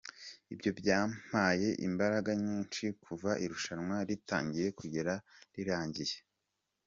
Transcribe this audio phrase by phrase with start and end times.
[0.53, 5.13] Ibyo byampaye imbaraga nyinshi kuva irushanwa ritangiye kugera
[5.55, 6.17] rirangiye.